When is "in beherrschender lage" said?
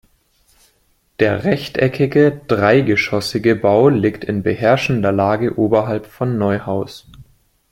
4.23-5.59